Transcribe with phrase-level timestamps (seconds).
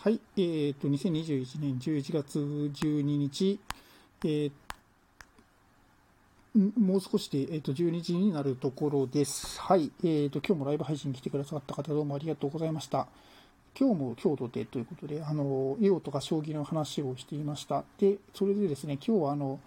[0.00, 3.58] はい、えーと、2021年11月12日、
[4.24, 9.60] えー、もう少しで、えーと、12時になるところです。
[9.60, 13.08] はい、えーと、今日もライブ配信に来てくださった方、どうもありがとうございました。
[13.76, 17.82] 今日も京都でということで、あの、囲碁とか将棋の話をしていました。
[17.98, 19.58] で、それでですね、今日はあの、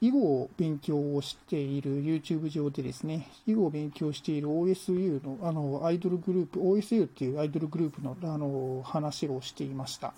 [0.00, 10.14] 囲碁を勉強をしている YouTube 上でですね、囲碁を勉強している OSU のあのアイドルグループ、OSU っていうアイドルグループのあの話をしていました。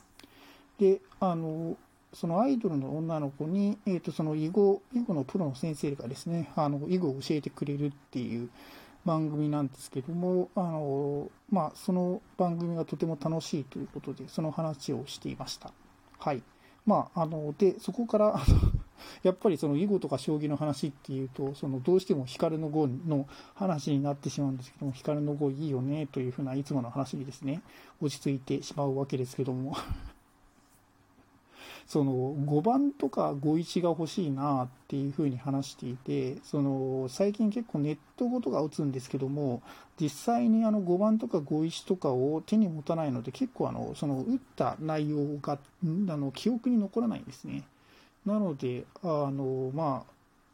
[0.79, 1.77] で、あの、
[2.13, 8.49] そのアイドルの女の子に、えっ、ー、と、その囲碁、囲碁のプロの先生がですね、あの、囲碁を教えてくれるっていう
[9.05, 15.73] 番組なんですけども、あの、まあ、その番組がとても楽しいということで、その話をしていました。
[16.19, 16.43] はい。
[16.87, 18.41] まあ、あの、で、そこから、
[19.23, 27.63] やっぱりその囲碁とか将棋の話っていうと、そのどうしても光の碁の話になってしまうんですけども、光の碁いいよねというふうないつもの話にですね、
[28.01, 29.77] 落ち着いてしまうわけですけども
[31.87, 39.63] その5番とか5一が欲しいなっていうふうに話していて、その最近結構ネット語とか打つんですけども、
[40.01, 47.63] 実際にあの5番とか5一とかを手に持たないので、結構あのその打った内容があの記憶に残らないんですね。
[48.27, 50.13] なので、あのまあ、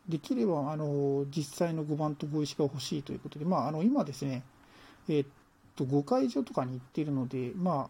[0.09, 4.42] できればあの実際の5番と5石が欲しいということで、まあ、あの今ですね、
[5.09, 5.27] えっ
[5.75, 7.89] と5会場とかに行っているので、ま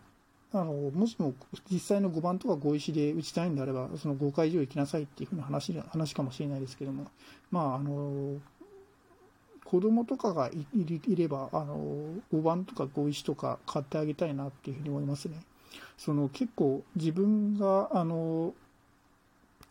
[0.52, 1.34] あ、あのもしも
[1.70, 7.06] 実際の5番とか5石で打ちたいんであれば、その5会場行きなさいっていうふうな話話かもしれないですけども、
[7.50, 8.36] まあ、あの
[9.64, 11.78] 子供とかがいればあの
[12.33, 15.41] 5番とか5石とか買ってあげたいなっていうふうに思いますね。
[15.96, 18.52] その結構自分があの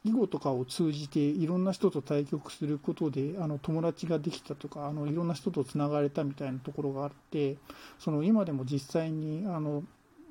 [0.03, 7.57] 囲碁とかを通じていろんな人と対局することであの友達ができたとかあのいろんな人とつながれたみたいなところがあって
[7.99, 9.83] その今でも実際にあの、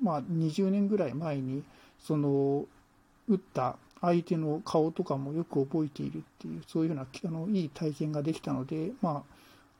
[0.03, 1.63] まあ、20年ぐらい前に
[1.99, 2.65] その
[3.29, 9.23] 打った相手の顔とかもよく覚えているっていうそういうようなあのいい体験ができたので、ま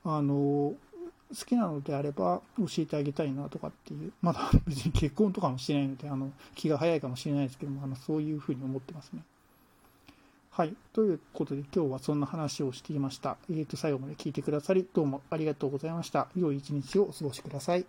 [0.04, 9.22] あ、あの好きなのであれば教えてあげたいなとかっていうまだ別に結婚とかもしてないのであの気が早いかもしれないですけどもあのそういうふうに思ってますね。
[10.54, 10.74] はい。
[10.92, 13.38] ということで、今日はそんな話をしていました。
[13.48, 16.28] えっ、ー、と、最後まで聞いてくださり、どうもありがとうございました。
[16.36, 17.86] 良い一日をお過ごしください。